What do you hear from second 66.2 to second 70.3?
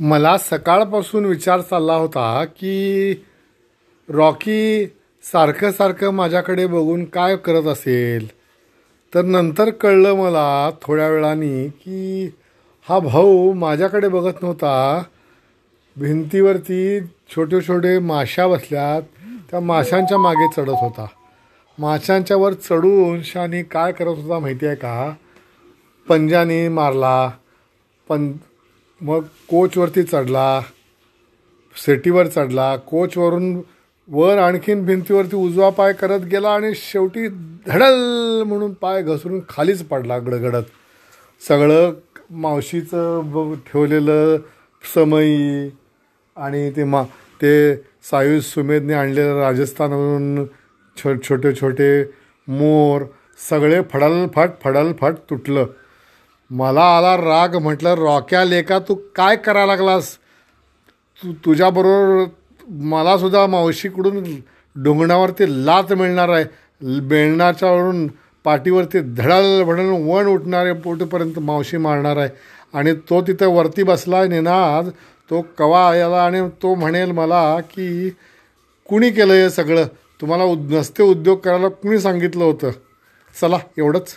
आहे. बेळणाच्यावरून पाठीवरती धडल भडून वण